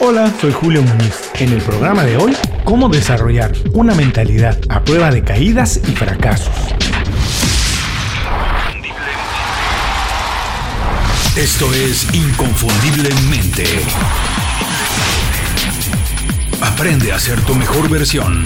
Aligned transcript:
Hola, 0.00 0.32
soy 0.40 0.52
Julio 0.52 0.82
Muñiz. 0.82 1.30
En 1.34 1.52
el 1.52 1.62
programa 1.62 2.02
de 2.02 2.16
hoy, 2.16 2.36
cómo 2.64 2.88
desarrollar 2.88 3.52
una 3.72 3.94
mentalidad 3.94 4.58
a 4.68 4.80
prueba 4.80 5.10
de 5.10 5.22
caídas 5.22 5.76
y 5.76 5.92
fracasos. 5.92 6.54
Esto 11.36 11.72
es 11.72 12.12
Inconfundiblemente. 12.14 13.64
Aprende 16.60 17.12
a 17.12 17.18
ser 17.18 17.40
tu 17.42 17.54
mejor 17.54 17.88
versión. 17.88 18.44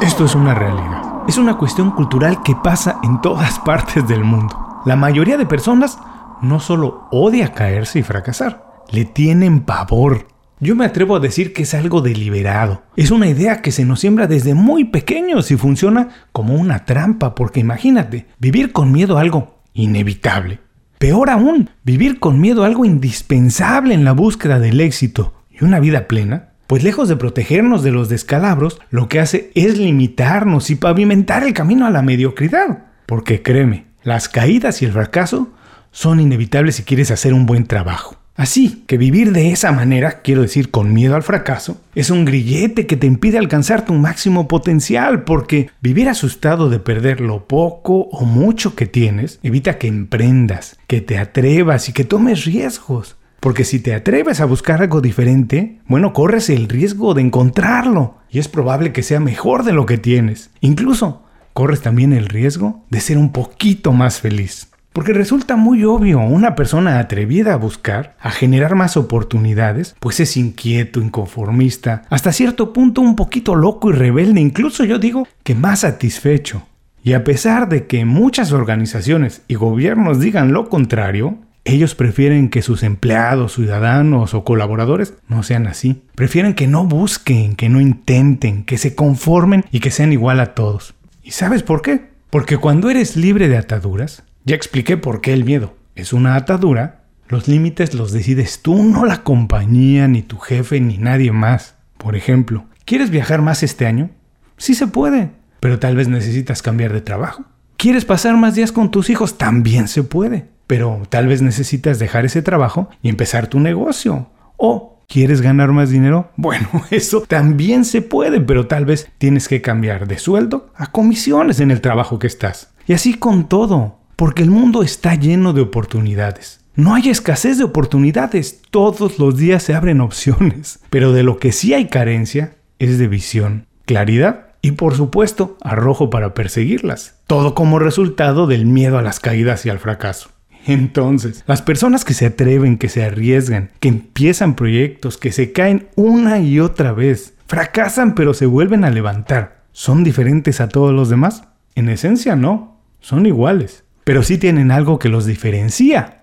Esto 0.00 0.24
es 0.24 0.34
una 0.34 0.54
realidad. 0.54 1.02
Es 1.28 1.38
una 1.38 1.58
cuestión 1.58 1.90
cultural 1.90 2.42
que 2.42 2.54
pasa 2.56 2.98
en 3.02 3.20
todas 3.20 3.58
partes 3.64 4.06
del 4.06 4.24
mundo. 4.24 4.82
La 4.84 4.96
mayoría 4.96 5.36
de 5.36 5.46
personas 5.46 5.98
no 6.40 6.58
solo 6.58 7.06
odia 7.12 7.52
caerse 7.54 8.00
y 8.00 8.02
fracasar, 8.02 8.61
le 8.90 9.04
tienen 9.04 9.60
pavor. 9.60 10.26
Yo 10.60 10.76
me 10.76 10.84
atrevo 10.84 11.16
a 11.16 11.20
decir 11.20 11.52
que 11.52 11.64
es 11.64 11.74
algo 11.74 12.02
deliberado. 12.02 12.82
Es 12.96 13.10
una 13.10 13.28
idea 13.28 13.62
que 13.62 13.72
se 13.72 13.84
nos 13.84 14.00
siembra 14.00 14.28
desde 14.28 14.54
muy 14.54 14.84
pequeños 14.84 15.50
y 15.50 15.56
funciona 15.56 16.08
como 16.30 16.54
una 16.54 16.84
trampa, 16.84 17.34
porque 17.34 17.60
imagínate, 17.60 18.26
vivir 18.38 18.70
con 18.70 18.92
miedo 18.92 19.18
a 19.18 19.22
algo 19.22 19.58
inevitable. 19.74 20.60
Peor 20.98 21.30
aún, 21.30 21.70
vivir 21.82 22.20
con 22.20 22.40
miedo 22.40 22.62
a 22.62 22.66
algo 22.66 22.84
indispensable 22.84 23.92
en 23.92 24.04
la 24.04 24.12
búsqueda 24.12 24.60
del 24.60 24.80
éxito 24.80 25.34
y 25.50 25.64
una 25.64 25.80
vida 25.80 26.06
plena, 26.06 26.50
pues 26.68 26.84
lejos 26.84 27.08
de 27.08 27.16
protegernos 27.16 27.82
de 27.82 27.90
los 27.90 28.08
descalabros, 28.08 28.80
lo 28.90 29.08
que 29.08 29.18
hace 29.18 29.50
es 29.56 29.76
limitarnos 29.78 30.70
y 30.70 30.76
pavimentar 30.76 31.42
el 31.42 31.54
camino 31.54 31.86
a 31.86 31.90
la 31.90 32.02
mediocridad. 32.02 32.84
Porque 33.06 33.42
créeme, 33.42 33.86
las 34.04 34.28
caídas 34.28 34.80
y 34.80 34.84
el 34.84 34.92
fracaso 34.92 35.50
son 35.90 36.20
inevitables 36.20 36.76
si 36.76 36.84
quieres 36.84 37.10
hacer 37.10 37.34
un 37.34 37.46
buen 37.46 37.66
trabajo. 37.66 38.21
Así 38.34 38.84
que 38.86 38.96
vivir 38.96 39.32
de 39.32 39.52
esa 39.52 39.72
manera, 39.72 40.22
quiero 40.22 40.42
decir 40.42 40.70
con 40.70 40.92
miedo 40.92 41.14
al 41.14 41.22
fracaso, 41.22 41.80
es 41.94 42.10
un 42.10 42.24
grillete 42.24 42.86
que 42.86 42.96
te 42.96 43.06
impide 43.06 43.36
alcanzar 43.38 43.84
tu 43.84 43.92
máximo 43.92 44.48
potencial, 44.48 45.24
porque 45.24 45.70
vivir 45.82 46.08
asustado 46.08 46.70
de 46.70 46.78
perder 46.78 47.20
lo 47.20 47.46
poco 47.46 48.08
o 48.10 48.24
mucho 48.24 48.74
que 48.74 48.86
tienes 48.86 49.38
evita 49.42 49.76
que 49.76 49.86
emprendas, 49.86 50.78
que 50.86 51.02
te 51.02 51.18
atrevas 51.18 51.88
y 51.88 51.92
que 51.92 52.04
tomes 52.04 52.44
riesgos. 52.44 53.16
Porque 53.38 53.64
si 53.64 53.80
te 53.80 53.92
atreves 53.92 54.40
a 54.40 54.44
buscar 54.44 54.80
algo 54.80 55.00
diferente, 55.00 55.80
bueno, 55.86 56.12
corres 56.12 56.48
el 56.48 56.68
riesgo 56.68 57.12
de 57.12 57.22
encontrarlo 57.22 58.18
y 58.30 58.38
es 58.38 58.48
probable 58.48 58.92
que 58.92 59.02
sea 59.02 59.20
mejor 59.20 59.64
de 59.64 59.72
lo 59.72 59.84
que 59.84 59.98
tienes. 59.98 60.50
Incluso 60.60 61.24
corres 61.52 61.82
también 61.82 62.12
el 62.12 62.28
riesgo 62.28 62.84
de 62.88 63.00
ser 63.00 63.18
un 63.18 63.32
poquito 63.32 63.92
más 63.92 64.20
feliz. 64.20 64.71
Porque 64.92 65.12
resulta 65.12 65.56
muy 65.56 65.84
obvio, 65.84 66.20
una 66.20 66.54
persona 66.54 66.98
atrevida 66.98 67.54
a 67.54 67.56
buscar, 67.56 68.14
a 68.20 68.30
generar 68.30 68.74
más 68.74 68.96
oportunidades, 68.96 69.96
pues 70.00 70.20
es 70.20 70.36
inquieto, 70.36 71.00
inconformista, 71.00 72.02
hasta 72.10 72.32
cierto 72.32 72.72
punto 72.72 73.00
un 73.00 73.16
poquito 73.16 73.54
loco 73.54 73.90
y 73.90 73.94
rebelde, 73.94 74.40
incluso 74.40 74.84
yo 74.84 74.98
digo 74.98 75.26
que 75.42 75.54
más 75.54 75.80
satisfecho. 75.80 76.66
Y 77.02 77.14
a 77.14 77.24
pesar 77.24 77.68
de 77.68 77.86
que 77.86 78.04
muchas 78.04 78.52
organizaciones 78.52 79.42
y 79.48 79.54
gobiernos 79.54 80.20
digan 80.20 80.52
lo 80.52 80.68
contrario, 80.68 81.38
ellos 81.64 81.94
prefieren 81.94 82.48
que 82.48 82.62
sus 82.62 82.82
empleados, 82.82 83.54
ciudadanos 83.54 84.34
o 84.34 84.44
colaboradores 84.44 85.14
no 85.28 85.42
sean 85.42 85.66
así. 85.66 86.02
Prefieren 86.14 86.54
que 86.54 86.66
no 86.66 86.84
busquen, 86.84 87.54
que 87.56 87.68
no 87.68 87.80
intenten, 87.80 88.64
que 88.64 88.78
se 88.78 88.94
conformen 88.94 89.64
y 89.70 89.80
que 89.80 89.90
sean 89.90 90.12
igual 90.12 90.40
a 90.40 90.54
todos. 90.54 90.94
¿Y 91.22 91.30
sabes 91.30 91.62
por 91.62 91.82
qué? 91.82 92.10
Porque 92.30 92.56
cuando 92.56 92.90
eres 92.90 93.16
libre 93.16 93.48
de 93.48 93.56
ataduras, 93.56 94.24
ya 94.44 94.56
expliqué 94.56 94.96
por 94.96 95.20
qué 95.20 95.32
el 95.32 95.44
miedo 95.44 95.74
es 95.94 96.12
una 96.12 96.36
atadura. 96.36 97.04
Los 97.28 97.48
límites 97.48 97.94
los 97.94 98.12
decides 98.12 98.60
tú, 98.62 98.82
no 98.82 99.04
la 99.04 99.22
compañía, 99.22 100.08
ni 100.08 100.22
tu 100.22 100.38
jefe, 100.38 100.80
ni 100.80 100.98
nadie 100.98 101.32
más. 101.32 101.76
Por 101.96 102.16
ejemplo, 102.16 102.66
¿quieres 102.84 103.10
viajar 103.10 103.40
más 103.42 103.62
este 103.62 103.86
año? 103.86 104.10
Sí 104.56 104.74
se 104.74 104.86
puede, 104.86 105.30
pero 105.60 105.78
tal 105.78 105.96
vez 105.96 106.08
necesitas 106.08 106.62
cambiar 106.62 106.92
de 106.92 107.00
trabajo. 107.00 107.44
¿Quieres 107.76 108.04
pasar 108.04 108.36
más 108.36 108.54
días 108.54 108.72
con 108.72 108.90
tus 108.90 109.10
hijos? 109.10 109.38
También 109.38 109.88
se 109.88 110.02
puede, 110.02 110.48
pero 110.66 111.02
tal 111.08 111.26
vez 111.26 111.42
necesitas 111.42 111.98
dejar 111.98 112.24
ese 112.24 112.42
trabajo 112.42 112.90
y 113.02 113.08
empezar 113.08 113.46
tu 113.46 113.60
negocio. 113.60 114.30
O 114.56 114.92
¿Quieres 115.08 115.42
ganar 115.42 115.72
más 115.72 115.90
dinero? 115.90 116.30
Bueno, 116.36 116.68
eso 116.90 117.20
también 117.20 117.84
se 117.84 118.00
puede, 118.00 118.40
pero 118.40 118.66
tal 118.66 118.86
vez 118.86 119.10
tienes 119.18 119.46
que 119.46 119.60
cambiar 119.60 120.08
de 120.08 120.18
sueldo 120.18 120.70
a 120.74 120.90
comisiones 120.90 121.60
en 121.60 121.70
el 121.70 121.82
trabajo 121.82 122.18
que 122.18 122.26
estás. 122.26 122.72
Y 122.86 122.94
así 122.94 123.14
con 123.14 123.48
todo. 123.48 123.98
Porque 124.22 124.44
el 124.44 124.52
mundo 124.52 124.84
está 124.84 125.16
lleno 125.16 125.52
de 125.52 125.62
oportunidades. 125.62 126.60
No 126.76 126.94
hay 126.94 127.08
escasez 127.08 127.58
de 127.58 127.64
oportunidades, 127.64 128.62
todos 128.70 129.18
los 129.18 129.36
días 129.36 129.64
se 129.64 129.74
abren 129.74 130.00
opciones, 130.00 130.78
pero 130.90 131.10
de 131.10 131.24
lo 131.24 131.38
que 131.38 131.50
sí 131.50 131.74
hay 131.74 131.88
carencia 131.88 132.54
es 132.78 133.00
de 133.00 133.08
visión, 133.08 133.66
claridad 133.84 134.52
y 134.62 134.70
por 134.70 134.94
supuesto 134.94 135.56
arrojo 135.60 136.08
para 136.08 136.34
perseguirlas, 136.34 137.16
todo 137.26 137.56
como 137.56 137.80
resultado 137.80 138.46
del 138.46 138.64
miedo 138.64 138.96
a 138.96 139.02
las 139.02 139.18
caídas 139.18 139.66
y 139.66 139.70
al 139.70 139.80
fracaso. 139.80 140.30
Entonces, 140.68 141.42
las 141.48 141.60
personas 141.60 142.04
que 142.04 142.14
se 142.14 142.26
atreven, 142.26 142.78
que 142.78 142.88
se 142.88 143.04
arriesgan, 143.04 143.72
que 143.80 143.88
empiezan 143.88 144.54
proyectos, 144.54 145.18
que 145.18 145.32
se 145.32 145.50
caen 145.50 145.88
una 145.96 146.38
y 146.38 146.60
otra 146.60 146.92
vez, 146.92 147.34
fracasan 147.48 148.14
pero 148.14 148.34
se 148.34 148.46
vuelven 148.46 148.84
a 148.84 148.90
levantar, 148.90 149.64
¿son 149.72 150.04
diferentes 150.04 150.60
a 150.60 150.68
todos 150.68 150.94
los 150.94 151.10
demás? 151.10 151.42
En 151.74 151.88
esencia 151.88 152.36
no, 152.36 152.78
son 153.00 153.26
iguales 153.26 153.82
pero 154.04 154.22
sí 154.22 154.38
tienen 154.38 154.70
algo 154.70 154.98
que 154.98 155.08
los 155.08 155.26
diferencia. 155.26 156.22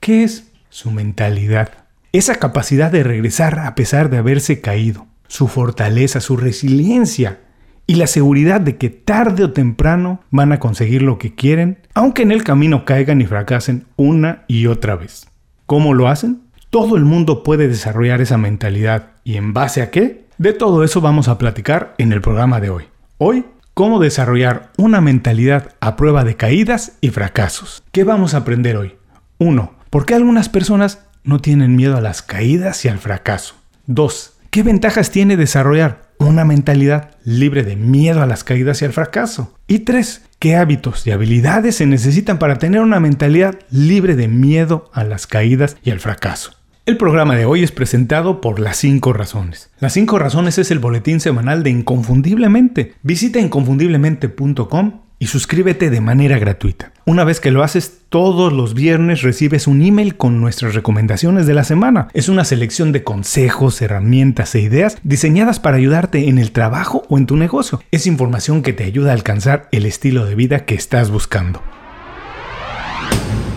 ¿Qué 0.00 0.24
es? 0.24 0.52
Su 0.68 0.90
mentalidad. 0.90 1.70
Esa 2.12 2.36
capacidad 2.36 2.90
de 2.90 3.02
regresar 3.02 3.58
a 3.58 3.74
pesar 3.74 4.10
de 4.10 4.18
haberse 4.18 4.60
caído. 4.60 5.06
Su 5.28 5.48
fortaleza, 5.48 6.20
su 6.20 6.36
resiliencia 6.36 7.40
y 7.86 7.96
la 7.96 8.06
seguridad 8.06 8.60
de 8.60 8.76
que 8.76 8.90
tarde 8.90 9.44
o 9.44 9.52
temprano 9.52 10.20
van 10.30 10.52
a 10.52 10.58
conseguir 10.58 11.02
lo 11.02 11.18
que 11.18 11.34
quieren, 11.34 11.78
aunque 11.94 12.22
en 12.22 12.32
el 12.32 12.42
camino 12.42 12.84
caigan 12.84 13.20
y 13.20 13.26
fracasen 13.26 13.86
una 13.96 14.44
y 14.48 14.66
otra 14.66 14.96
vez. 14.96 15.28
¿Cómo 15.66 15.94
lo 15.94 16.08
hacen? 16.08 16.42
Todo 16.70 16.96
el 16.96 17.04
mundo 17.04 17.42
puede 17.42 17.68
desarrollar 17.68 18.20
esa 18.20 18.38
mentalidad. 18.38 19.10
¿Y 19.24 19.36
en 19.36 19.52
base 19.52 19.82
a 19.82 19.90
qué? 19.90 20.26
De 20.38 20.52
todo 20.52 20.84
eso 20.84 21.00
vamos 21.00 21.28
a 21.28 21.38
platicar 21.38 21.94
en 21.98 22.12
el 22.12 22.20
programa 22.20 22.60
de 22.60 22.70
hoy. 22.70 22.84
Hoy 23.18 23.44
cómo 23.76 24.00
desarrollar 24.00 24.72
una 24.78 25.02
mentalidad 25.02 25.74
a 25.80 25.96
prueba 25.96 26.24
de 26.24 26.34
caídas 26.34 26.92
y 27.02 27.10
fracasos. 27.10 27.82
¿Qué 27.92 28.04
vamos 28.04 28.32
a 28.32 28.38
aprender 28.38 28.78
hoy? 28.78 28.94
1. 29.36 29.74
¿Por 29.90 30.06
qué 30.06 30.14
algunas 30.14 30.48
personas 30.48 31.00
no 31.24 31.40
tienen 31.40 31.76
miedo 31.76 31.94
a 31.94 32.00
las 32.00 32.22
caídas 32.22 32.86
y 32.86 32.88
al 32.88 32.96
fracaso? 32.96 33.54
2. 33.84 34.32
¿Qué 34.48 34.62
ventajas 34.62 35.10
tiene 35.10 35.36
desarrollar 35.36 36.08
una 36.18 36.46
mentalidad 36.46 37.16
libre 37.22 37.64
de 37.64 37.76
miedo 37.76 38.22
a 38.22 38.26
las 38.26 38.44
caídas 38.44 38.80
y 38.80 38.86
al 38.86 38.94
fracaso? 38.94 39.54
Y 39.66 39.80
3. 39.80 40.22
¿Qué 40.38 40.56
hábitos 40.56 41.06
y 41.06 41.10
habilidades 41.10 41.76
se 41.76 41.84
necesitan 41.84 42.38
para 42.38 42.56
tener 42.56 42.80
una 42.80 42.98
mentalidad 42.98 43.58
libre 43.70 44.16
de 44.16 44.28
miedo 44.28 44.90
a 44.94 45.04
las 45.04 45.26
caídas 45.26 45.76
y 45.84 45.90
al 45.90 46.00
fracaso? 46.00 46.55
El 46.86 46.98
programa 46.98 47.34
de 47.34 47.46
hoy 47.46 47.64
es 47.64 47.72
presentado 47.72 48.40
por 48.40 48.60
Las 48.60 48.76
5 48.76 49.12
Razones. 49.12 49.70
Las 49.80 49.92
5 49.94 50.20
Razones 50.20 50.56
es 50.58 50.70
el 50.70 50.78
boletín 50.78 51.18
semanal 51.18 51.64
de 51.64 51.70
Inconfundiblemente. 51.70 52.94
Visita 53.02 53.40
inconfundiblemente.com 53.40 55.00
y 55.18 55.26
suscríbete 55.26 55.90
de 55.90 56.00
manera 56.00 56.38
gratuita. 56.38 56.92
Una 57.04 57.24
vez 57.24 57.40
que 57.40 57.50
lo 57.50 57.64
haces, 57.64 58.02
todos 58.08 58.52
los 58.52 58.74
viernes 58.74 59.22
recibes 59.22 59.66
un 59.66 59.82
email 59.82 60.16
con 60.16 60.40
nuestras 60.40 60.76
recomendaciones 60.76 61.48
de 61.48 61.54
la 61.54 61.64
semana. 61.64 62.06
Es 62.14 62.28
una 62.28 62.44
selección 62.44 62.92
de 62.92 63.02
consejos, 63.02 63.82
herramientas 63.82 64.54
e 64.54 64.60
ideas 64.60 64.96
diseñadas 65.02 65.58
para 65.58 65.78
ayudarte 65.78 66.28
en 66.28 66.38
el 66.38 66.52
trabajo 66.52 67.02
o 67.08 67.18
en 67.18 67.26
tu 67.26 67.36
negocio. 67.36 67.82
Es 67.90 68.06
información 68.06 68.62
que 68.62 68.72
te 68.72 68.84
ayuda 68.84 69.10
a 69.10 69.14
alcanzar 69.14 69.68
el 69.72 69.86
estilo 69.86 70.24
de 70.24 70.36
vida 70.36 70.64
que 70.64 70.76
estás 70.76 71.10
buscando. 71.10 71.60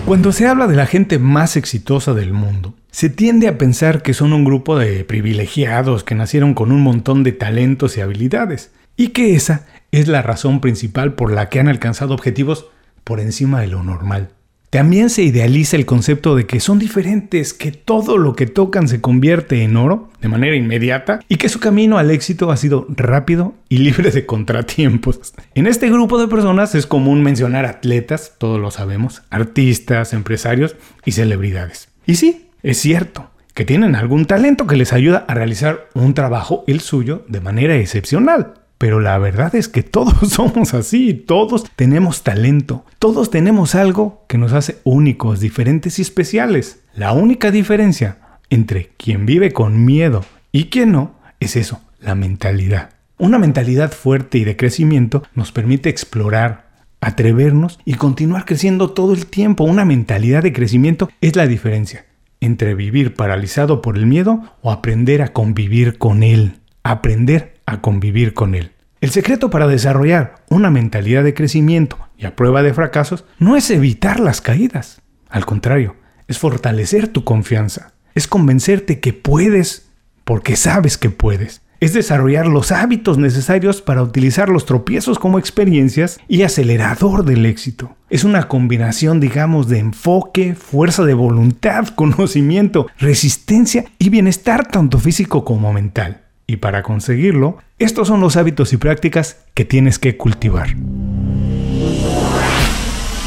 Cuando 0.07 0.31
se 0.31 0.47
habla 0.47 0.65
de 0.65 0.75
la 0.75 0.87
gente 0.87 1.19
más 1.19 1.55
exitosa 1.55 2.15
del 2.15 2.33
mundo, 2.33 2.73
se 2.91 3.09
tiende 3.09 3.47
a 3.47 3.57
pensar 3.57 4.01
que 4.01 4.13
son 4.13 4.33
un 4.33 4.45
grupo 4.45 4.77
de 4.77 5.03
privilegiados 5.03 6.03
que 6.03 6.15
nacieron 6.15 6.53
con 6.53 6.71
un 6.71 6.81
montón 6.81 7.23
de 7.23 7.31
talentos 7.31 7.97
y 7.97 8.01
habilidades, 8.01 8.71
y 8.97 9.09
que 9.09 9.35
esa 9.35 9.65
es 9.91 10.07
la 10.07 10.21
razón 10.21 10.59
principal 10.59 11.13
por 11.13 11.31
la 11.31 11.49
que 11.49 11.59
han 11.59 11.67
alcanzado 11.67 12.13
objetivos 12.13 12.67
por 13.03 13.19
encima 13.19 13.61
de 13.61 13.67
lo 13.67 13.83
normal. 13.83 14.29
También 14.69 15.09
se 15.09 15.23
idealiza 15.23 15.77
el 15.77 15.87
concepto 15.87 16.35
de 16.35 16.45
que 16.45 16.59
son 16.59 16.77
diferentes, 16.77 17.55
que 17.55 17.71
todo 17.71 18.19
lo 18.19 18.35
que 18.35 18.45
tocan 18.45 18.87
se 18.87 19.01
convierte 19.01 19.63
en 19.63 19.77
oro 19.77 20.11
de 20.21 20.27
manera 20.27 20.55
inmediata 20.55 21.21
y 21.27 21.37
que 21.37 21.49
su 21.49 21.59
camino 21.59 21.97
al 21.97 22.11
éxito 22.11 22.51
ha 22.51 22.57
sido 22.57 22.85
rápido 22.89 23.55
y 23.67 23.79
libre 23.79 24.11
de 24.11 24.27
contratiempos. 24.27 25.33
En 25.55 25.65
este 25.65 25.89
grupo 25.89 26.19
de 26.19 26.27
personas 26.27 26.75
es 26.75 26.85
común 26.85 27.23
mencionar 27.23 27.65
atletas, 27.65 28.33
todos 28.37 28.59
lo 28.59 28.69
sabemos, 28.69 29.23
artistas, 29.31 30.13
empresarios 30.13 30.75
y 31.03 31.13
celebridades. 31.13 31.89
Y 32.05 32.15
sí, 32.15 32.48
es 32.63 32.79
cierto 32.79 33.29
que 33.53 33.65
tienen 33.65 33.95
algún 33.95 34.25
talento 34.25 34.67
que 34.67 34.77
les 34.77 34.93
ayuda 34.93 35.25
a 35.27 35.33
realizar 35.33 35.89
un 35.93 36.13
trabajo, 36.13 36.63
el 36.67 36.79
suyo, 36.79 37.25
de 37.27 37.41
manera 37.41 37.75
excepcional. 37.75 38.53
Pero 38.77 39.01
la 39.01 39.17
verdad 39.17 39.53
es 39.55 39.67
que 39.67 39.83
todos 39.83 40.29
somos 40.29 40.73
así, 40.73 41.13
todos 41.13 41.65
tenemos 41.75 42.23
talento, 42.23 42.85
todos 42.99 43.29
tenemos 43.29 43.75
algo 43.75 44.23
que 44.27 44.37
nos 44.37 44.53
hace 44.53 44.77
únicos, 44.83 45.41
diferentes 45.41 45.99
y 45.99 46.01
especiales. 46.01 46.79
La 46.95 47.11
única 47.11 47.51
diferencia 47.51 48.17
entre 48.49 48.91
quien 48.97 49.25
vive 49.25 49.51
con 49.51 49.83
miedo 49.83 50.23
y 50.51 50.65
quien 50.65 50.93
no 50.93 51.15
es 51.39 51.55
eso, 51.55 51.81
la 51.99 52.15
mentalidad. 52.15 52.91
Una 53.17 53.39
mentalidad 53.39 53.91
fuerte 53.91 54.37
y 54.37 54.45
de 54.45 54.55
crecimiento 54.55 55.23
nos 55.35 55.51
permite 55.51 55.89
explorar, 55.89 56.69
atrevernos 57.01 57.79
y 57.83 57.95
continuar 57.95 58.45
creciendo 58.45 58.91
todo 58.91 59.13
el 59.13 59.25
tiempo. 59.25 59.65
Una 59.65 59.83
mentalidad 59.83 60.43
de 60.43 60.53
crecimiento 60.53 61.09
es 61.19 61.35
la 61.35 61.45
diferencia 61.47 62.05
entre 62.41 62.75
vivir 62.75 63.13
paralizado 63.15 63.81
por 63.81 63.97
el 63.97 64.05
miedo 64.05 64.41
o 64.61 64.71
aprender 64.71 65.21
a 65.21 65.33
convivir 65.33 65.97
con 65.97 66.23
él. 66.23 66.59
Aprender 66.83 67.59
a 67.65 67.81
convivir 67.81 68.33
con 68.33 68.55
él. 68.55 68.71
El 69.01 69.11
secreto 69.11 69.49
para 69.49 69.67
desarrollar 69.67 70.35
una 70.49 70.69
mentalidad 70.69 71.23
de 71.23 71.33
crecimiento 71.33 71.97
y 72.17 72.25
a 72.25 72.35
prueba 72.35 72.63
de 72.63 72.73
fracasos 72.73 73.25
no 73.37 73.55
es 73.55 73.69
evitar 73.71 74.19
las 74.19 74.41
caídas. 74.41 75.01
Al 75.29 75.45
contrario, 75.45 75.95
es 76.27 76.37
fortalecer 76.37 77.07
tu 77.07 77.23
confianza. 77.23 77.93
Es 78.13 78.27
convencerte 78.27 78.99
que 78.99 79.13
puedes 79.13 79.89
porque 80.25 80.55
sabes 80.55 80.97
que 80.97 81.09
puedes. 81.09 81.61
Es 81.81 81.93
desarrollar 81.93 82.45
los 82.45 82.73
hábitos 82.73 83.17
necesarios 83.17 83.81
para 83.81 84.03
utilizar 84.03 84.49
los 84.49 84.65
tropiezos 84.65 85.17
como 85.17 85.39
experiencias 85.39 86.19
y 86.27 86.41
acelerador 86.41 87.23
del 87.23 87.45
éxito. 87.45 87.95
Es 88.09 88.25
una 88.25 88.49
combinación, 88.49 89.21
digamos, 89.21 89.69
de 89.69 89.79
enfoque, 89.79 90.55
fuerza 90.55 91.05
de 91.05 91.13
voluntad, 91.13 91.87
conocimiento, 91.95 92.87
resistencia 92.97 93.85
y 93.97 94.09
bienestar 94.09 94.67
tanto 94.67 94.99
físico 94.99 95.45
como 95.45 95.71
mental. 95.71 96.23
Y 96.47 96.57
para 96.57 96.83
conseguirlo, 96.83 97.59
estos 97.77 98.09
son 98.09 98.19
los 98.19 98.35
hábitos 98.35 98.73
y 98.73 98.77
prácticas 98.77 99.37
que 99.53 99.63
tienes 99.63 99.99
que 99.99 100.17
cultivar. 100.17 100.75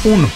1. 0.03 0.29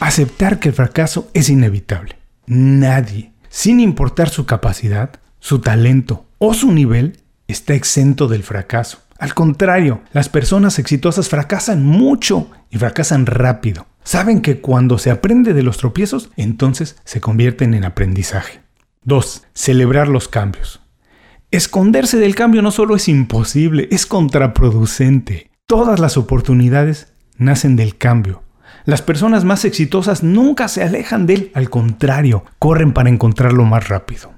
Aceptar 0.00 0.58
que 0.58 0.68
el 0.68 0.74
fracaso 0.74 1.30
es 1.32 1.48
inevitable. 1.48 2.16
Nadie, 2.46 3.32
sin 3.48 3.80
importar 3.80 4.28
su 4.28 4.44
capacidad, 4.44 5.20
su 5.38 5.60
talento 5.60 6.26
o 6.38 6.52
su 6.52 6.72
nivel, 6.72 7.21
está 7.52 7.74
exento 7.74 8.26
del 8.26 8.42
fracaso. 8.42 8.98
Al 9.18 9.34
contrario, 9.34 10.00
las 10.12 10.28
personas 10.28 10.80
exitosas 10.80 11.28
fracasan 11.28 11.84
mucho 11.84 12.50
y 12.70 12.78
fracasan 12.78 13.26
rápido. 13.26 13.86
Saben 14.02 14.40
que 14.40 14.60
cuando 14.60 14.98
se 14.98 15.10
aprende 15.10 15.54
de 15.54 15.62
los 15.62 15.76
tropiezos, 15.76 16.30
entonces 16.36 16.96
se 17.04 17.20
convierten 17.20 17.74
en 17.74 17.84
aprendizaje. 17.84 18.60
2. 19.04 19.44
Celebrar 19.54 20.08
los 20.08 20.26
cambios. 20.26 20.80
Esconderse 21.52 22.16
del 22.18 22.34
cambio 22.34 22.62
no 22.62 22.70
solo 22.70 22.96
es 22.96 23.08
imposible, 23.08 23.86
es 23.92 24.06
contraproducente. 24.06 25.50
Todas 25.66 26.00
las 26.00 26.16
oportunidades 26.16 27.12
nacen 27.36 27.76
del 27.76 27.96
cambio. 27.96 28.42
Las 28.84 29.02
personas 29.02 29.44
más 29.44 29.64
exitosas 29.64 30.22
nunca 30.22 30.66
se 30.66 30.82
alejan 30.82 31.26
de 31.26 31.34
él, 31.34 31.52
al 31.54 31.70
contrario, 31.70 32.44
corren 32.58 32.92
para 32.92 33.10
encontrarlo 33.10 33.64
más 33.64 33.88
rápido. 33.88 34.32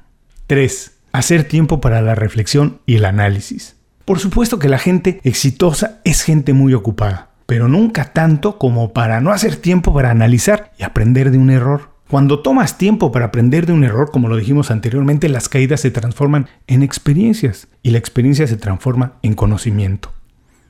3. 0.47 0.94
Hacer 1.15 1.45
tiempo 1.45 1.81
para 1.81 2.03
la 2.03 2.17
reflexión 2.17 2.81
y 2.87 2.97
el 2.97 3.05
análisis. 3.05 3.77
Por 4.05 4.19
supuesto 4.19 4.59
que 4.59 4.69
la 4.69 4.79
gente 4.79 5.21
exitosa 5.23 6.01
es 6.03 6.23
gente 6.23 6.53
muy 6.53 6.75
ocupada, 6.75 7.31
pero 7.47 7.69
nunca 7.69 8.07
tanto 8.07 8.59
como 8.59 8.93
para 8.93 9.21
no 9.21 9.31
hacer 9.31 9.55
tiempo 9.55 9.95
para 9.95 10.11
analizar 10.11 10.73
y 10.77 10.83
aprender 10.83 11.31
de 11.31 11.39
un 11.39 11.51
error. 11.51 11.91
Cuando 12.11 12.41
tomas 12.43 12.79
tiempo 12.79 13.13
para 13.13 13.27
aprender 13.27 13.65
de 13.65 13.73
un 13.73 13.85
error, 13.85 14.11
como 14.11 14.29
lo 14.29 14.37
dijimos 14.37 14.73
anteriormente, 14.73 15.29
las 15.29 15.49
caídas 15.49 15.83
se 15.83 15.93
transforman 15.93 16.49
en 16.67 16.83
experiencias 16.83 17.69
y 17.85 17.91
la 17.91 17.99
experiencia 17.99 18.49
se 18.49 18.57
transforma 18.57 19.13
en 19.23 19.35
conocimiento. 19.35 20.13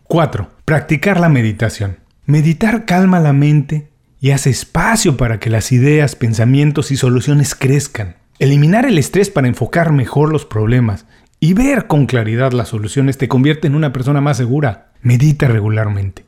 4. 0.03 0.51
Practicar 0.67 1.21
la 1.21 1.31
meditación. 1.31 2.01
Meditar 2.27 2.85
calma 2.85 3.19
la 3.19 3.33
mente 3.33 3.89
y 4.21 4.33
hace 4.33 4.51
espacio 4.51 5.17
para 5.17 5.41
que 5.41 5.49
las 5.49 5.73
ideas, 5.73 6.17
pensamientos 6.17 6.91
y 6.91 6.99
soluciones 6.99 7.55
crezcan. 7.55 8.17
Eliminar 8.41 8.85
el 8.85 8.99
estrés 8.99 9.31
para 9.31 9.47
enfocar 9.47 9.93
mejor 9.93 10.33
los 10.33 10.45
problemas 10.45 11.07
y 11.39 11.55
ver 11.55 11.87
con 11.87 12.07
claridad 12.07 12.51
las 12.53 12.69
soluciones 12.69 13.17
te 13.17 13.29
convierte 13.29 13.69
en 13.69 13.77
una 13.77 13.93
persona 13.93 14.21
más 14.21 14.37
segura. 14.37 14.93
Medita 15.03 15.47
regularmente. 15.47 16.25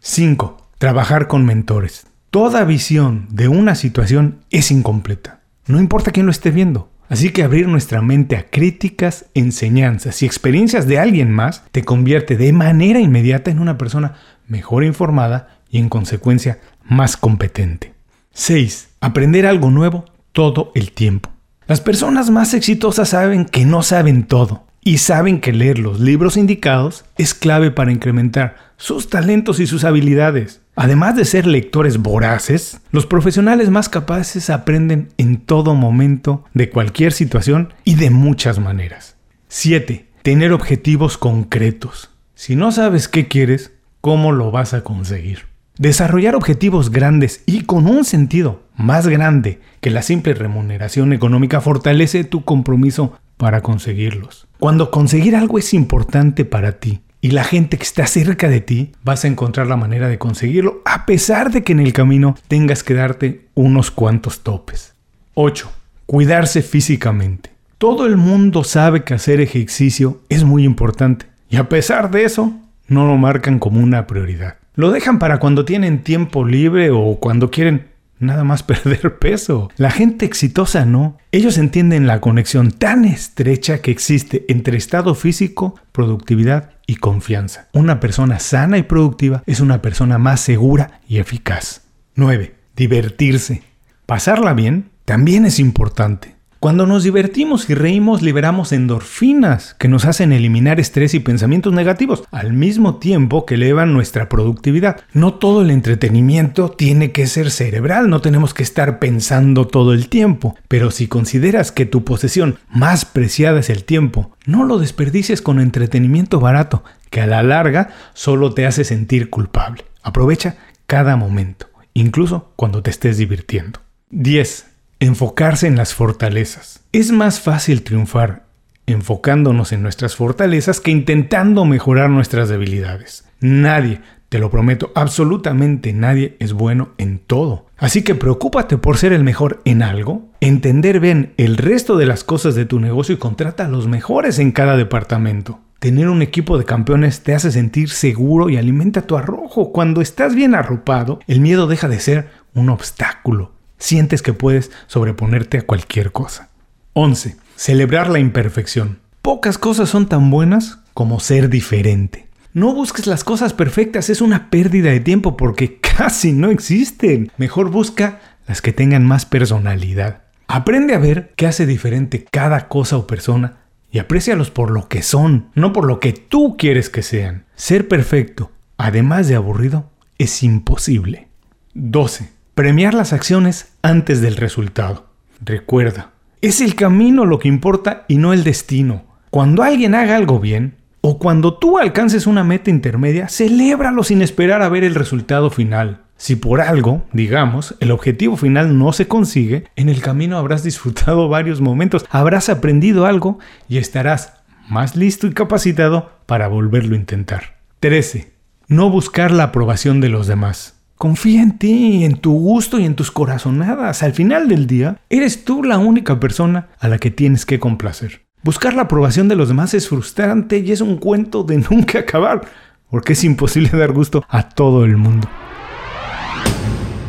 5. 0.00 0.70
Trabajar 0.78 1.28
con 1.28 1.44
mentores. 1.44 2.08
Toda 2.30 2.64
visión 2.64 3.28
de 3.30 3.46
una 3.46 3.76
situación 3.76 4.40
es 4.50 4.72
incompleta. 4.72 5.42
No 5.66 5.78
importa 5.78 6.10
quién 6.10 6.26
lo 6.26 6.32
esté 6.32 6.50
viendo. 6.50 6.90
Así 7.08 7.30
que 7.30 7.44
abrir 7.44 7.68
nuestra 7.68 8.02
mente 8.02 8.36
a 8.36 8.50
críticas, 8.50 9.26
enseñanzas 9.34 10.22
y 10.22 10.26
experiencias 10.26 10.88
de 10.88 10.98
alguien 10.98 11.30
más 11.30 11.62
te 11.70 11.84
convierte 11.84 12.36
de 12.36 12.52
manera 12.52 12.98
inmediata 12.98 13.52
en 13.52 13.60
una 13.60 13.78
persona 13.78 14.14
mejor 14.48 14.82
informada 14.82 15.60
y 15.70 15.78
en 15.78 15.88
consecuencia 15.88 16.58
más 16.82 17.16
competente. 17.16 17.94
6. 18.32 18.88
Aprender 19.00 19.46
algo 19.46 19.70
nuevo 19.70 20.06
todo 20.32 20.72
el 20.74 20.90
tiempo. 20.90 21.33
Las 21.66 21.80
personas 21.80 22.28
más 22.28 22.52
exitosas 22.52 23.08
saben 23.08 23.46
que 23.46 23.64
no 23.64 23.82
saben 23.82 24.24
todo 24.24 24.66
y 24.82 24.98
saben 24.98 25.40
que 25.40 25.54
leer 25.54 25.78
los 25.78 25.98
libros 25.98 26.36
indicados 26.36 27.06
es 27.16 27.32
clave 27.32 27.70
para 27.70 27.90
incrementar 27.90 28.56
sus 28.76 29.08
talentos 29.08 29.60
y 29.60 29.66
sus 29.66 29.84
habilidades. 29.84 30.60
Además 30.76 31.16
de 31.16 31.24
ser 31.24 31.46
lectores 31.46 31.96
voraces, 31.96 32.80
los 32.90 33.06
profesionales 33.06 33.70
más 33.70 33.88
capaces 33.88 34.50
aprenden 34.50 35.08
en 35.16 35.38
todo 35.38 35.74
momento, 35.74 36.44
de 36.52 36.68
cualquier 36.68 37.12
situación 37.12 37.72
y 37.82 37.94
de 37.94 38.10
muchas 38.10 38.58
maneras. 38.58 39.16
7. 39.48 40.06
Tener 40.22 40.52
objetivos 40.52 41.16
concretos. 41.16 42.10
Si 42.34 42.56
no 42.56 42.72
sabes 42.72 43.08
qué 43.08 43.26
quieres, 43.26 43.72
¿cómo 44.02 44.32
lo 44.32 44.50
vas 44.50 44.74
a 44.74 44.84
conseguir? 44.84 45.53
Desarrollar 45.78 46.36
objetivos 46.36 46.92
grandes 46.92 47.42
y 47.46 47.62
con 47.62 47.88
un 47.88 48.04
sentido 48.04 48.62
más 48.76 49.08
grande 49.08 49.58
que 49.80 49.90
la 49.90 50.02
simple 50.02 50.32
remuneración 50.32 51.12
económica 51.12 51.60
fortalece 51.60 52.22
tu 52.22 52.44
compromiso 52.44 53.18
para 53.36 53.60
conseguirlos. 53.60 54.46
Cuando 54.60 54.92
conseguir 54.92 55.34
algo 55.34 55.58
es 55.58 55.74
importante 55.74 56.44
para 56.44 56.78
ti, 56.78 57.00
y 57.20 57.32
la 57.32 57.42
gente 57.42 57.76
que 57.76 57.82
está 57.82 58.06
cerca 58.06 58.48
de 58.48 58.60
ti, 58.60 58.92
vas 59.02 59.24
a 59.24 59.28
encontrar 59.28 59.66
la 59.66 59.76
manera 59.76 60.06
de 60.06 60.18
conseguirlo, 60.18 60.80
a 60.84 61.06
pesar 61.06 61.50
de 61.50 61.64
que 61.64 61.72
en 61.72 61.80
el 61.80 61.92
camino 61.92 62.36
tengas 62.46 62.84
que 62.84 62.94
darte 62.94 63.48
unos 63.54 63.90
cuantos 63.90 64.44
topes. 64.44 64.94
8. 65.34 65.72
Cuidarse 66.06 66.62
físicamente. 66.62 67.50
Todo 67.78 68.06
el 68.06 68.16
mundo 68.16 68.62
sabe 68.62 69.02
que 69.02 69.14
hacer 69.14 69.40
ejercicio 69.40 70.20
es 70.28 70.44
muy 70.44 70.64
importante, 70.64 71.26
y 71.48 71.56
a 71.56 71.68
pesar 71.68 72.12
de 72.12 72.24
eso, 72.24 72.52
no 72.86 73.08
lo 73.08 73.16
marcan 73.16 73.58
como 73.58 73.80
una 73.80 74.06
prioridad. 74.06 74.58
Lo 74.74 74.90
dejan 74.90 75.18
para 75.18 75.38
cuando 75.38 75.64
tienen 75.64 76.02
tiempo 76.02 76.44
libre 76.44 76.90
o 76.90 77.18
cuando 77.20 77.50
quieren 77.50 77.88
nada 78.18 78.44
más 78.44 78.62
perder 78.64 79.18
peso. 79.18 79.70
La 79.76 79.90
gente 79.90 80.26
exitosa 80.26 80.84
no. 80.84 81.18
Ellos 81.32 81.58
entienden 81.58 82.06
la 82.06 82.20
conexión 82.20 82.72
tan 82.72 83.04
estrecha 83.04 83.80
que 83.80 83.90
existe 83.90 84.44
entre 84.48 84.76
estado 84.76 85.14
físico, 85.14 85.76
productividad 85.92 86.72
y 86.86 86.96
confianza. 86.96 87.68
Una 87.72 88.00
persona 88.00 88.40
sana 88.40 88.78
y 88.78 88.82
productiva 88.82 89.42
es 89.46 89.60
una 89.60 89.80
persona 89.80 90.18
más 90.18 90.40
segura 90.40 91.00
y 91.08 91.18
eficaz. 91.18 91.82
9. 92.16 92.54
Divertirse. 92.76 93.62
Pasarla 94.06 94.54
bien 94.54 94.90
también 95.04 95.44
es 95.44 95.58
importante. 95.60 96.33
Cuando 96.64 96.86
nos 96.86 97.02
divertimos 97.02 97.68
y 97.68 97.74
reímos 97.74 98.22
liberamos 98.22 98.72
endorfinas 98.72 99.74
que 99.74 99.86
nos 99.86 100.06
hacen 100.06 100.32
eliminar 100.32 100.80
estrés 100.80 101.12
y 101.12 101.20
pensamientos 101.20 101.74
negativos, 101.74 102.24
al 102.30 102.54
mismo 102.54 102.96
tiempo 102.96 103.44
que 103.44 103.56
elevan 103.56 103.92
nuestra 103.92 104.30
productividad. 104.30 105.02
No 105.12 105.34
todo 105.34 105.60
el 105.60 105.70
entretenimiento 105.70 106.70
tiene 106.70 107.12
que 107.12 107.26
ser 107.26 107.50
cerebral, 107.50 108.08
no 108.08 108.22
tenemos 108.22 108.54
que 108.54 108.62
estar 108.62 108.98
pensando 108.98 109.66
todo 109.66 109.92
el 109.92 110.08
tiempo, 110.08 110.56
pero 110.66 110.90
si 110.90 111.06
consideras 111.06 111.70
que 111.70 111.84
tu 111.84 112.02
posesión 112.02 112.58
más 112.70 113.04
preciada 113.04 113.60
es 113.60 113.68
el 113.68 113.84
tiempo, 113.84 114.34
no 114.46 114.64
lo 114.64 114.78
desperdicies 114.78 115.42
con 115.42 115.60
entretenimiento 115.60 116.40
barato, 116.40 116.82
que 117.10 117.20
a 117.20 117.26
la 117.26 117.42
larga 117.42 117.90
solo 118.14 118.54
te 118.54 118.64
hace 118.64 118.84
sentir 118.84 119.28
culpable. 119.28 119.84
Aprovecha 120.02 120.56
cada 120.86 121.16
momento, 121.16 121.66
incluso 121.92 122.54
cuando 122.56 122.82
te 122.82 122.88
estés 122.88 123.18
divirtiendo. 123.18 123.80
10 124.08 124.73
enfocarse 125.04 125.66
en 125.66 125.76
las 125.76 125.94
fortalezas. 125.94 126.80
Es 126.92 127.12
más 127.12 127.40
fácil 127.40 127.82
triunfar 127.82 128.44
enfocándonos 128.86 129.72
en 129.72 129.82
nuestras 129.82 130.14
fortalezas 130.14 130.80
que 130.80 130.90
intentando 130.90 131.64
mejorar 131.64 132.10
nuestras 132.10 132.48
debilidades. 132.48 133.24
Nadie, 133.40 134.00
te 134.28 134.38
lo 134.38 134.50
prometo, 134.50 134.92
absolutamente 134.94 135.92
nadie 135.92 136.36
es 136.38 136.52
bueno 136.52 136.90
en 136.98 137.18
todo. 137.18 137.66
Así 137.76 138.02
que 138.02 138.14
preocúpate 138.14 138.78
por 138.78 138.96
ser 138.96 139.12
el 139.12 139.24
mejor 139.24 139.60
en 139.64 139.82
algo, 139.82 140.28
entender 140.40 141.00
bien 141.00 141.34
el 141.36 141.56
resto 141.56 141.96
de 141.96 142.06
las 142.06 142.24
cosas 142.24 142.54
de 142.54 142.66
tu 142.66 142.80
negocio 142.80 143.14
y 143.14 143.18
contrata 143.18 143.66
a 143.66 143.68
los 143.68 143.86
mejores 143.86 144.38
en 144.38 144.52
cada 144.52 144.76
departamento. 144.76 145.60
Tener 145.78 146.08
un 146.08 146.22
equipo 146.22 146.56
de 146.56 146.64
campeones 146.64 147.22
te 147.22 147.34
hace 147.34 147.50
sentir 147.50 147.90
seguro 147.90 148.48
y 148.48 148.56
alimenta 148.56 149.02
tu 149.02 149.16
arrojo. 149.16 149.70
Cuando 149.70 150.00
estás 150.00 150.34
bien 150.34 150.54
arropado, 150.54 151.20
el 151.26 151.40
miedo 151.40 151.66
deja 151.66 151.88
de 151.88 152.00
ser 152.00 152.28
un 152.54 152.70
obstáculo 152.70 153.53
sientes 153.78 154.22
que 154.22 154.32
puedes 154.32 154.70
sobreponerte 154.86 155.58
a 155.58 155.62
cualquier 155.62 156.12
cosa. 156.12 156.50
11. 156.94 157.36
Celebrar 157.56 158.08
la 158.08 158.18
imperfección. 158.18 159.00
Pocas 159.22 159.58
cosas 159.58 159.88
son 159.88 160.06
tan 160.06 160.30
buenas 160.30 160.78
como 160.92 161.20
ser 161.20 161.48
diferente. 161.48 162.28
No 162.52 162.72
busques 162.72 163.06
las 163.06 163.24
cosas 163.24 163.52
perfectas, 163.52 164.10
es 164.10 164.20
una 164.20 164.48
pérdida 164.48 164.90
de 164.90 165.00
tiempo 165.00 165.36
porque 165.36 165.80
casi 165.96 166.32
no 166.32 166.50
existen. 166.50 167.32
Mejor 167.36 167.70
busca 167.70 168.20
las 168.46 168.62
que 168.62 168.72
tengan 168.72 169.04
más 169.04 169.26
personalidad. 169.26 170.22
Aprende 170.46 170.94
a 170.94 170.98
ver 170.98 171.32
qué 171.36 171.46
hace 171.46 171.66
diferente 171.66 172.24
cada 172.30 172.68
cosa 172.68 172.96
o 172.96 173.06
persona 173.06 173.56
y 173.90 173.98
aprécialos 173.98 174.50
por 174.50 174.70
lo 174.70 174.88
que 174.88 175.02
son, 175.02 175.50
no 175.54 175.72
por 175.72 175.86
lo 175.86 176.00
que 176.00 176.12
tú 176.12 176.56
quieres 176.56 176.90
que 176.90 177.02
sean. 177.02 177.44
Ser 177.54 177.88
perfecto, 177.88 178.50
además 178.76 179.26
de 179.28 179.36
aburrido, 179.36 179.90
es 180.18 180.42
imposible. 180.42 181.28
12. 181.74 182.33
Premiar 182.54 182.94
las 182.94 183.12
acciones 183.12 183.72
antes 183.82 184.20
del 184.20 184.36
resultado. 184.36 185.06
Recuerda, 185.44 186.12
es 186.40 186.60
el 186.60 186.76
camino 186.76 187.24
lo 187.24 187.40
que 187.40 187.48
importa 187.48 188.04
y 188.06 188.16
no 188.16 188.32
el 188.32 188.44
destino. 188.44 189.06
Cuando 189.30 189.64
alguien 189.64 189.96
haga 189.96 190.14
algo 190.14 190.38
bien, 190.38 190.76
o 191.00 191.18
cuando 191.18 191.54
tú 191.54 191.78
alcances 191.78 192.28
una 192.28 192.44
meta 192.44 192.70
intermedia, 192.70 193.28
celébralo 193.28 194.04
sin 194.04 194.22
esperar 194.22 194.62
a 194.62 194.68
ver 194.68 194.84
el 194.84 194.94
resultado 194.94 195.50
final. 195.50 196.02
Si 196.16 196.36
por 196.36 196.60
algo, 196.60 197.02
digamos, 197.12 197.74
el 197.80 197.90
objetivo 197.90 198.36
final 198.36 198.78
no 198.78 198.92
se 198.92 199.08
consigue, 199.08 199.64
en 199.74 199.88
el 199.88 200.00
camino 200.00 200.38
habrás 200.38 200.62
disfrutado 200.62 201.28
varios 201.28 201.60
momentos, 201.60 202.06
habrás 202.08 202.48
aprendido 202.48 203.04
algo 203.04 203.40
y 203.68 203.78
estarás 203.78 204.34
más 204.68 204.94
listo 204.94 205.26
y 205.26 205.32
capacitado 205.34 206.12
para 206.26 206.46
volverlo 206.46 206.94
a 206.94 207.00
intentar. 207.00 207.56
13. 207.80 208.32
No 208.68 208.90
buscar 208.90 209.32
la 209.32 209.42
aprobación 209.42 210.00
de 210.00 210.08
los 210.08 210.28
demás. 210.28 210.73
Confía 211.04 211.42
en 211.42 211.58
ti, 211.58 212.02
en 212.02 212.16
tu 212.16 212.32
gusto 212.32 212.78
y 212.78 212.86
en 212.86 212.94
tus 212.94 213.10
corazonadas. 213.10 214.02
Al 214.02 214.14
final 214.14 214.48
del 214.48 214.66
día, 214.66 214.96
eres 215.10 215.44
tú 215.44 215.62
la 215.62 215.76
única 215.76 216.18
persona 216.18 216.68
a 216.80 216.88
la 216.88 216.96
que 216.96 217.10
tienes 217.10 217.44
que 217.44 217.60
complacer. 217.60 218.22
Buscar 218.42 218.72
la 218.72 218.84
aprobación 218.84 219.28
de 219.28 219.36
los 219.36 219.48
demás 219.48 219.74
es 219.74 219.86
frustrante 219.86 220.60
y 220.60 220.72
es 220.72 220.80
un 220.80 220.96
cuento 220.96 221.42
de 221.42 221.58
nunca 221.70 221.98
acabar, 221.98 222.48
porque 222.88 223.12
es 223.12 223.22
imposible 223.22 223.68
dar 223.78 223.92
gusto 223.92 224.24
a 224.30 224.48
todo 224.48 224.86
el 224.86 224.96
mundo. 224.96 225.28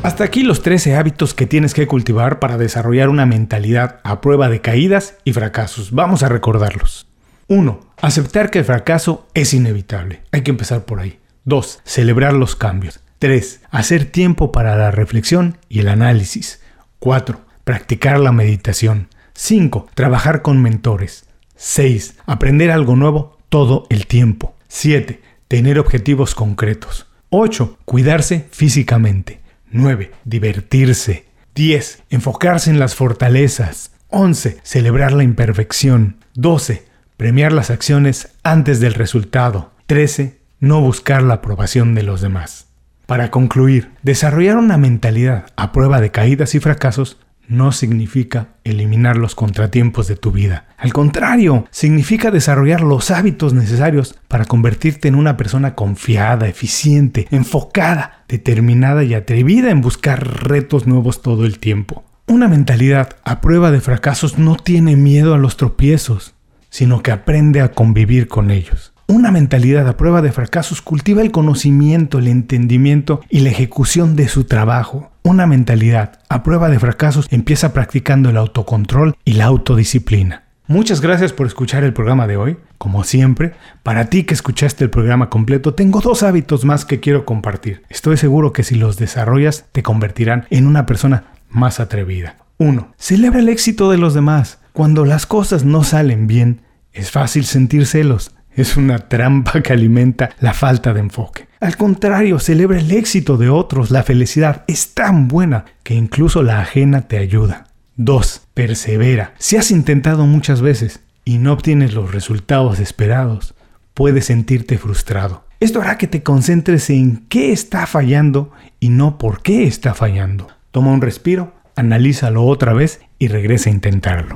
Hasta 0.03 0.25
aquí 0.25 0.43
los 0.43 0.61
13 0.61 0.97
hábitos 0.97 1.33
que 1.33 1.47
tienes 1.47 1.73
que 1.73 1.87
cultivar 1.87 2.39
para 2.39 2.57
desarrollar 2.57 3.07
una 3.07 3.25
mentalidad 3.25 4.01
a 4.03 4.19
prueba 4.19 4.49
de 4.49 4.59
caídas 4.59 5.15
y 5.23 5.31
fracasos. 5.31 5.93
Vamos 5.93 6.21
a 6.21 6.27
recordarlos. 6.27 7.07
1. 7.47 7.79
Aceptar 8.01 8.51
que 8.51 8.59
el 8.59 8.65
fracaso 8.65 9.25
es 9.33 9.53
inevitable. 9.53 10.23
Hay 10.33 10.41
que 10.41 10.51
empezar 10.51 10.83
por 10.83 10.99
ahí. 10.99 11.19
2. 11.45 11.79
Celebrar 11.85 12.33
los 12.33 12.57
cambios. 12.57 12.99
3. 13.19 13.61
Hacer 13.71 14.05
tiempo 14.05 14.51
para 14.51 14.75
la 14.75 14.91
reflexión 14.91 15.57
y 15.69 15.79
el 15.79 15.87
análisis. 15.87 16.61
4. 16.99 17.41
Practicar 17.63 18.19
la 18.19 18.31
meditación. 18.31 19.07
5. 19.33 19.87
Trabajar 19.93 20.41
con 20.41 20.61
mentores. 20.61 21.25
6. 21.55 22.15
Aprender 22.25 22.71
algo 22.71 22.95
nuevo 22.95 23.37
todo 23.49 23.87
el 23.89 24.07
tiempo. 24.07 24.55
7. 24.67 25.21
Tener 25.47 25.79
objetivos 25.79 26.35
concretos. 26.35 27.07
8. 27.29 27.79
Cuidarse 27.85 28.47
físicamente. 28.51 29.41
9. 29.71 30.11
Divertirse. 30.23 31.25
10. 31.55 32.03
Enfocarse 32.09 32.69
en 32.69 32.79
las 32.79 32.95
fortalezas. 32.95 33.91
11. 34.09 34.57
Celebrar 34.63 35.13
la 35.13 35.23
imperfección. 35.23 36.17
12. 36.35 36.85
Premiar 37.17 37.53
las 37.53 37.69
acciones 37.69 38.29
antes 38.43 38.79
del 38.79 38.93
resultado. 38.93 39.71
13. 39.87 40.39
No 40.59 40.81
buscar 40.81 41.23
la 41.23 41.35
aprobación 41.35 41.95
de 41.95 42.03
los 42.03 42.21
demás. 42.21 42.67
Para 43.05 43.29
concluir, 43.29 43.91
desarrollar 44.01 44.57
una 44.57 44.77
mentalidad 44.77 45.45
a 45.55 45.71
prueba 45.71 46.01
de 46.01 46.09
caídas 46.09 46.55
y 46.55 46.59
fracasos 46.59 47.19
no 47.47 47.71
significa 47.71 48.55
eliminar 48.63 49.17
los 49.17 49.35
contratiempos 49.35 50.07
de 50.07 50.15
tu 50.15 50.31
vida. 50.31 50.65
Al 50.77 50.93
contrario, 50.93 51.65
significa 51.69 52.31
desarrollar 52.31 52.81
los 52.81 53.11
hábitos 53.11 53.53
necesarios 53.53 54.15
para 54.27 54.45
convertirte 54.45 55.07
en 55.07 55.13
una 55.13 55.37
persona 55.37 55.75
confiada, 55.75 56.47
eficiente, 56.47 57.27
enfocada, 57.29 58.23
determinada 58.27 59.03
y 59.03 59.13
atrevida 59.13 59.69
en 59.69 59.81
buscar 59.81 60.47
retos 60.47 60.87
nuevos 60.87 61.21
todo 61.21 61.45
el 61.45 61.59
tiempo. 61.59 62.03
Una 62.25 62.47
mentalidad 62.47 63.17
a 63.23 63.39
prueba 63.39 63.69
de 63.69 63.81
fracasos 63.81 64.39
no 64.39 64.55
tiene 64.55 64.95
miedo 64.95 65.35
a 65.35 65.37
los 65.37 65.57
tropiezos, 65.57 66.33
sino 66.71 67.03
que 67.03 67.11
aprende 67.11 67.61
a 67.61 67.71
convivir 67.71 68.27
con 68.27 68.49
ellos. 68.49 68.94
Una 69.07 69.29
mentalidad 69.29 69.87
a 69.87 69.97
prueba 69.97 70.23
de 70.23 70.31
fracasos 70.31 70.81
cultiva 70.81 71.21
el 71.21 71.31
conocimiento, 71.31 72.17
el 72.17 72.27
entendimiento 72.27 73.21
y 73.29 73.41
la 73.41 73.51
ejecución 73.51 74.15
de 74.15 74.27
su 74.27 74.45
trabajo. 74.45 75.11
Una 75.21 75.45
mentalidad 75.45 76.19
a 76.27 76.41
prueba 76.41 76.69
de 76.69 76.79
fracasos 76.79 77.27
empieza 77.29 77.71
practicando 77.71 78.31
el 78.31 78.37
autocontrol 78.37 79.15
y 79.23 79.33
la 79.33 79.45
autodisciplina. 79.45 80.45
Muchas 80.65 81.01
gracias 81.01 81.33
por 81.33 81.45
escuchar 81.45 81.83
el 81.83 81.93
programa 81.93 82.25
de 82.25 82.37
hoy. 82.37 82.57
Como 82.79 83.03
siempre, 83.03 83.53
para 83.83 84.05
ti 84.05 84.23
que 84.23 84.33
escuchaste 84.33 84.83
el 84.83 84.89
programa 84.89 85.29
completo, 85.29 85.75
tengo 85.75 86.01
dos 86.01 86.23
hábitos 86.23 86.65
más 86.65 86.83
que 86.83 86.99
quiero 86.99 87.25
compartir. 87.25 87.83
Estoy 87.89 88.17
seguro 88.17 88.53
que 88.53 88.63
si 88.63 88.73
los 88.73 88.97
desarrollas 88.97 89.65
te 89.71 89.83
convertirán 89.83 90.47
en 90.49 90.65
una 90.65 90.87
persona 90.87 91.25
más 91.47 91.79
atrevida. 91.79 92.37
1. 92.57 92.95
Celebra 92.97 93.39
el 93.39 93.49
éxito 93.49 93.91
de 93.91 93.99
los 93.99 94.15
demás. 94.15 94.57
Cuando 94.73 95.05
las 95.05 95.27
cosas 95.27 95.63
no 95.63 95.83
salen 95.83 96.25
bien, 96.25 96.61
es 96.91 97.11
fácil 97.11 97.45
sentir 97.45 97.85
celos 97.85 98.34
es 98.55 98.77
una 98.77 98.99
trampa 98.99 99.61
que 99.61 99.73
alimenta 99.73 100.29
la 100.39 100.53
falta 100.53 100.93
de 100.93 101.01
enfoque. 101.01 101.47
Al 101.59 101.77
contrario, 101.77 102.39
celebra 102.39 102.79
el 102.79 102.91
éxito 102.91 103.37
de 103.37 103.49
otros. 103.49 103.91
La 103.91 104.03
felicidad 104.03 104.63
es 104.67 104.93
tan 104.93 105.27
buena 105.27 105.65
que 105.83 105.93
incluso 105.93 106.43
la 106.43 106.61
ajena 106.61 107.07
te 107.07 107.17
ayuda. 107.17 107.67
2. 107.97 108.47
Persevera. 108.53 109.33
Si 109.37 109.57
has 109.57 109.71
intentado 109.71 110.25
muchas 110.25 110.61
veces 110.61 110.99
y 111.23 111.37
no 111.37 111.53
obtienes 111.53 111.93
los 111.93 112.13
resultados 112.13 112.79
esperados, 112.79 113.55
puedes 113.93 114.25
sentirte 114.25 114.77
frustrado. 114.77 115.45
Esto 115.59 115.81
hará 115.81 115.97
que 115.97 116.07
te 116.07 116.21
concentres 116.21 116.89
en 116.89 117.25
qué 117.29 117.51
está 117.51 117.87
fallando 117.87 118.51
y 118.79 118.89
no 118.89 119.17
por 119.17 119.41
qué 119.41 119.63
está 119.63 119.93
fallando. 119.93 120.49
Toma 120.71 120.91
un 120.91 121.01
respiro, 121.01 121.53
analízalo 121.75 122.43
otra 122.43 122.73
vez 122.73 122.99
y 123.17 123.29
regresa 123.29 123.69
a 123.69 123.73
intentarlo. 123.73 124.35